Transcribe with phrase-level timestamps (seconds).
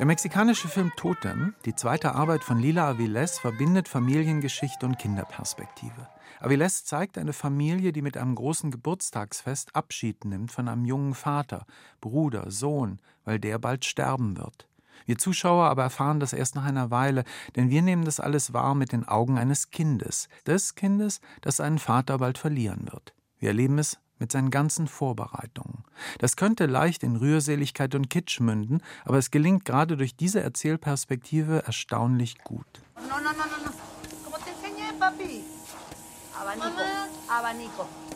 [0.00, 6.08] Der mexikanische Film Totem, die zweite Arbeit von Lila Aviles, verbindet Familiengeschichte und Kinderperspektive.
[6.40, 11.66] Aviles zeigt eine Familie, die mit einem großen Geburtstagsfest Abschied nimmt von einem jungen Vater,
[12.00, 14.66] Bruder, Sohn, weil der bald sterben wird.
[15.04, 18.74] Wir Zuschauer aber erfahren das erst nach einer Weile, denn wir nehmen das alles wahr
[18.74, 23.12] mit den Augen eines Kindes, des Kindes, das seinen Vater bald verlieren wird.
[23.38, 25.84] Wir erleben es mit seinen ganzen Vorbereitungen.
[26.18, 31.64] Das könnte leicht in Rührseligkeit und Kitsch münden, aber es gelingt gerade durch diese Erzählperspektive
[31.64, 32.66] erstaunlich gut.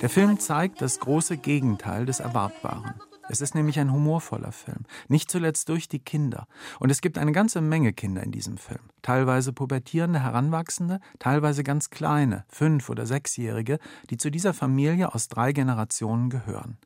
[0.00, 2.94] Der Film zeigt das große Gegenteil des Erwartbaren.
[3.28, 6.46] Es ist nämlich ein humorvoller Film, nicht zuletzt durch die Kinder.
[6.78, 8.90] Und es gibt eine ganze Menge Kinder in diesem Film.
[9.02, 13.78] Teilweise pubertierende Heranwachsende, teilweise ganz kleine, fünf- oder sechsjährige,
[14.10, 16.78] die zu dieser Familie aus drei Generationen gehören.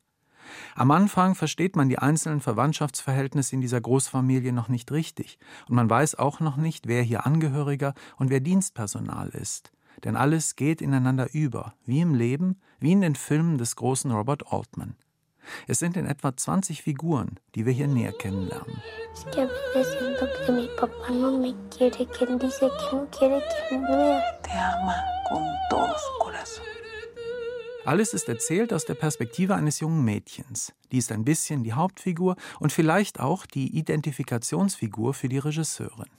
[0.75, 5.37] Am Anfang versteht man die einzelnen Verwandtschaftsverhältnisse in dieser Großfamilie noch nicht richtig.
[5.67, 9.71] Und man weiß auch noch nicht, wer hier Angehöriger und wer Dienstpersonal ist.
[10.03, 14.51] Denn alles geht ineinander über, wie im Leben, wie in den Filmen des großen Robert
[14.51, 14.95] Altman.
[15.67, 18.81] Es sind in etwa 20 Figuren, die wir hier näher kennenlernen.
[27.85, 30.73] Alles ist erzählt aus der Perspektive eines jungen Mädchens.
[30.91, 36.09] Die ist ein bisschen die Hauptfigur und vielleicht auch die Identifikationsfigur für die Regisseurin.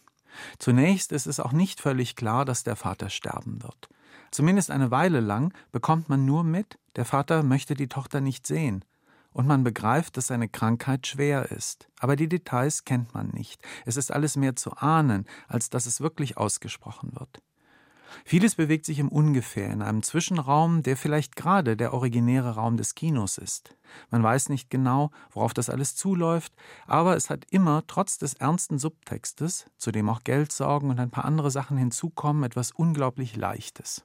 [0.59, 3.89] Zunächst ist es auch nicht völlig klar, dass der Vater sterben wird.
[4.31, 8.85] Zumindest eine Weile lang bekommt man nur mit, der Vater möchte die Tochter nicht sehen
[9.33, 11.89] und man begreift, dass seine Krankheit schwer ist.
[11.99, 13.63] Aber die Details kennt man nicht.
[13.87, 17.43] Es ist alles mehr zu ahnen, als dass es wirklich ausgesprochen wird.
[18.25, 22.95] Vieles bewegt sich im Ungefähr in einem Zwischenraum, der vielleicht gerade der originäre Raum des
[22.95, 23.77] Kinos ist.
[24.11, 26.55] Man weiß nicht genau, worauf das alles zuläuft,
[26.87, 31.25] aber es hat immer, trotz des ernsten Subtextes, zu dem auch Geldsorgen und ein paar
[31.25, 34.05] andere Sachen hinzukommen, etwas unglaublich Leichtes.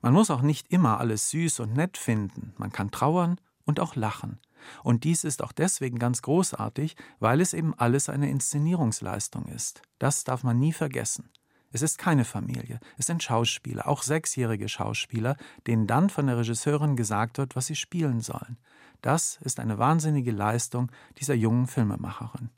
[0.00, 2.54] Man muss auch nicht immer alles süß und nett finden.
[2.58, 4.40] Man kann trauern und auch lachen.
[4.82, 9.82] Und dies ist auch deswegen ganz großartig, weil es eben alles eine Inszenierungsleistung ist.
[9.98, 11.30] Das darf man nie vergessen.
[11.72, 15.36] Es ist keine Familie, es sind Schauspieler, auch sechsjährige Schauspieler,
[15.66, 18.58] denen dann von der Regisseurin gesagt wird, was sie spielen sollen.
[19.00, 22.50] Das ist eine wahnsinnige Leistung dieser jungen Filmemacherin.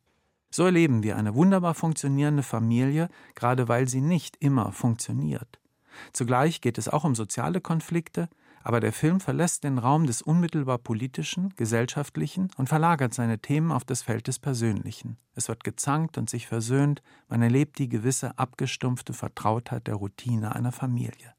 [0.50, 5.60] So erleben wir eine wunderbar funktionierende Familie, gerade weil sie nicht immer funktioniert.
[6.12, 8.28] Zugleich geht es auch um soziale Konflikte,
[8.64, 13.84] aber der Film verlässt den Raum des unmittelbar politischen, gesellschaftlichen und verlagert seine Themen auf
[13.84, 15.18] das Feld des Persönlichen.
[15.34, 20.72] Es wird gezankt und sich versöhnt, man erlebt die gewisse abgestumpfte Vertrautheit der Routine einer
[20.72, 21.34] Familie.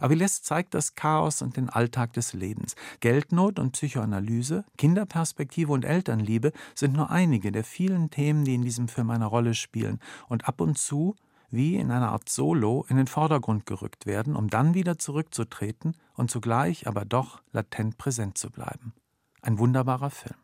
[0.00, 2.74] Aviles zeigt das Chaos und den Alltag des Lebens.
[3.00, 8.88] Geldnot und Psychoanalyse, Kinderperspektive und Elternliebe sind nur einige der vielen Themen, die in diesem
[8.88, 11.14] Film eine Rolle spielen und ab und zu
[11.52, 16.30] wie in einer Art Solo in den Vordergrund gerückt werden, um dann wieder zurückzutreten und
[16.30, 18.94] zugleich aber doch latent präsent zu bleiben.
[19.42, 20.36] Ein wunderbarer Film.